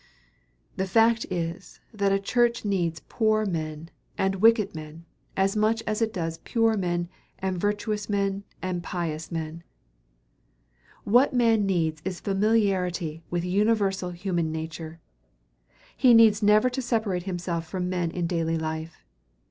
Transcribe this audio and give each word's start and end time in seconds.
The 0.77 0.87
fact 0.87 1.27
is 1.29 1.79
that 1.93 2.11
a 2.11 2.17
church 2.17 2.65
needs 2.65 3.03
poor 3.07 3.45
men 3.45 3.89
and 4.17 4.33
wicked 4.41 4.73
men 4.73 5.05
as 5.37 5.55
much 5.55 5.83
as 5.85 6.01
it 6.01 6.11
does 6.11 6.39
pure 6.39 6.75
men 6.75 7.07
and 7.37 7.61
virtuous 7.61 8.09
men 8.09 8.43
and 8.63 8.81
pious 8.81 9.31
men. 9.31 9.61
What 11.03 11.35
man 11.35 11.67
needs 11.67 12.01
is 12.03 12.19
familiarity 12.19 13.21
with 13.29 13.45
universal 13.45 14.09
human 14.09 14.51
nature. 14.51 14.99
He 15.95 16.15
needs 16.15 16.41
never 16.41 16.67
to 16.71 16.81
separate 16.81 17.23
himself 17.29 17.67
from 17.67 17.87
men 17.87 18.09
in 18.09 18.25
daily 18.25 18.57
life. 18.57 19.03